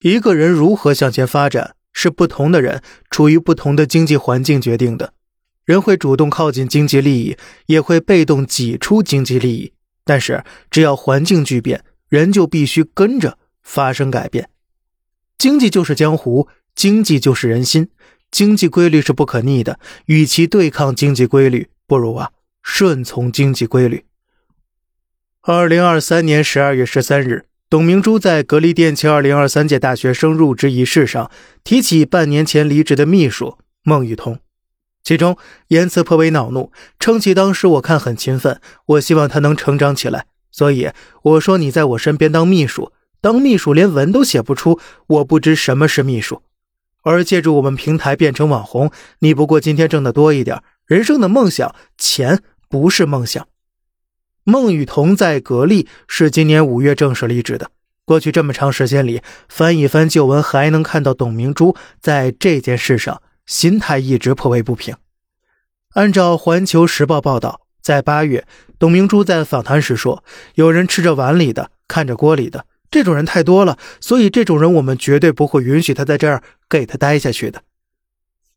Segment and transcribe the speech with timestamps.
[0.00, 5.14] 一个人如何向前发展，是不同的人处于不同的经济环境决定的。
[5.64, 9.72] 人会主动靠近经济利益，也会被动挤出经济利益。
[10.04, 14.48] 但是，只要环境巨变，人就必须跟着发生改变。
[15.36, 17.88] 经济就是江湖，经济就是人心，
[18.30, 19.80] 经济规律是不可逆的。
[20.04, 22.30] 与其对抗经济规律，不如啊
[22.62, 24.04] 顺从经济规律。
[25.40, 31.28] 二零二三年十二月十三日，董明珠在格力电器二零二三届大学生入职仪式上
[31.64, 34.38] 提起半年前离职的秘书孟雨桐，
[35.02, 35.36] 其中
[35.68, 36.70] 言辞颇为恼怒，
[37.00, 40.90] 称其当时我看很勤奋，我希望他能成长起来，所以
[41.22, 44.78] 我说你在我身边当秘书，当秘书连文都写不出，
[45.08, 46.42] 我不知什么是秘书。
[47.02, 53.48] 而借助我们平台变成网红，你不过今天挣得多一点，人生的梦想，钱不是梦想。
[54.48, 57.72] 孟雨桐在格力是今年五月正式离职的。
[58.04, 64.94] 过去这么长时间里，翻一翻旧闻，还能看到董明珠在这件事上心态一直颇为不平。
[65.94, 68.46] 按照《环球时报》报道，在八月，
[68.78, 70.22] 董明珠在访谈时说
[70.54, 77.62] ：“有人吃着碗里的，看着锅里的，这种人太多了，所以这种人我们绝对不会允许他在这儿给他待下去的。”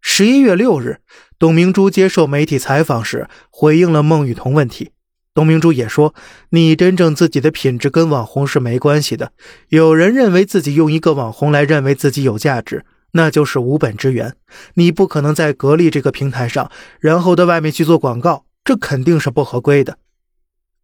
[0.00, 1.00] 十一月六日，
[1.40, 4.92] 董明珠接受媒体采访时回应了孟雨桐问题。
[5.34, 6.14] 董明珠也说
[6.50, 9.32] ：“你真正自己的品质跟网红是没关系的。
[9.68, 14.34] 有人认为自己用一个网红来认为自己有价值，那就是无本之源。
[14.74, 19.96] 你不可能在格力这个平台上，然后到外面去做广告，这肯定是不合规的。”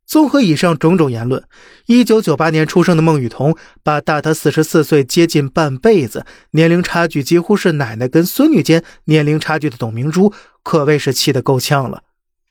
[0.06, 1.44] 综合以上种种言论，
[1.84, 12.05] 一九九八年出生的孟雨桐，把大她四十四岁接近半辈子、年龄差距几乎是奶奶跟孙女间年龄差距的董明珠，可谓是气得够呛了。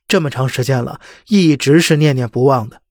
[0.08, 2.82] 这么长时间了，一直是念念不忘的。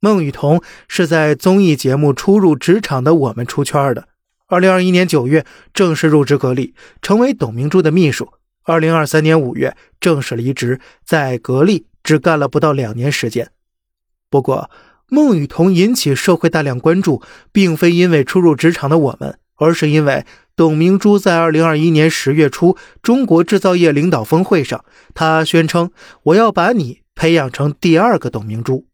[0.00, 4.08] 孟雨桐是在综艺节目《初入职场的我们》出圈的。
[4.46, 8.32] 二零二一年九月正式入职格力，成为董明珠的秘书。
[8.64, 13.50] 二零二三年五月正式离职，在格力只干了不到两年时间。
[14.28, 14.70] 不过，
[15.06, 17.22] 孟雨桐引起社会大量关注，
[17.52, 20.26] 并非因为初入职场的我们，而是因为。
[20.60, 24.84] 董明珠在二零二一年十月初中国制造业领导峰会上，
[25.14, 25.90] 他宣称
[26.24, 28.84] ：“我要把你培养成第二个董明珠。”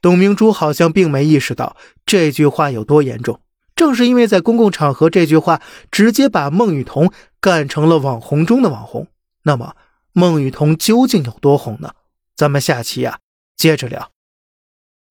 [0.00, 3.42] 董明珠好像并没意识到这句话有多严重。
[3.76, 5.60] 正是因为在公共场合，这句话
[5.90, 9.08] 直接把孟雨桐干成了网红中的网红。
[9.42, 9.76] 那么，
[10.14, 11.90] 孟雨桐究竟有多红呢？
[12.34, 13.18] 咱们下期呀
[13.54, 14.10] 接着聊。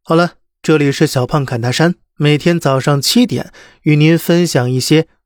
[0.01, 0.31] 好了，
[0.63, 5.07] 这里是小胖侃大山，每天早上七点与您分享一些。